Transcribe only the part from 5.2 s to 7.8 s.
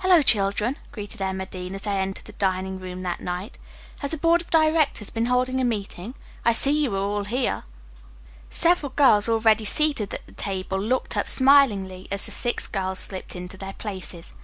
holding a meeting? I see you are all here."